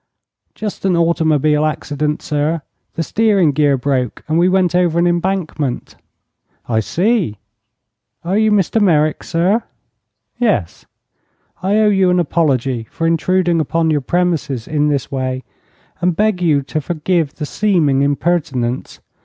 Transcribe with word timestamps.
"Just 0.55 0.83
an 0.83 0.95
automobile 0.97 1.63
accident, 1.63 2.23
sir. 2.23 2.63
The 2.95 3.03
steering 3.03 3.51
gear 3.51 3.77
broke, 3.77 4.23
and 4.27 4.39
we 4.39 4.49
went 4.49 4.73
over 4.73 4.97
an 4.97 5.05
embankment." 5.05 5.95
"I 6.67 6.79
see." 6.79 7.37
"Are 8.23 8.35
you 8.35 8.51
Mr. 8.51 8.81
Merrick, 8.81 9.23
sir." 9.23 9.61
"Yes." 10.39 10.85
"I 11.61 11.75
owe 11.77 11.89
you 11.89 12.09
an 12.09 12.19
apology 12.19 12.87
for 12.89 13.05
intruding 13.05 13.59
upon 13.59 13.91
your 13.91 14.01
premises 14.01 14.67
in 14.67 14.87
this 14.87 15.11
way, 15.11 15.43
and 15.99 16.15
beg 16.15 16.41
you 16.41 16.63
to 16.63 16.81
forgive 16.81 17.35
the 17.35 17.45
seeming 17.45 18.01
impertinence. 18.01 19.01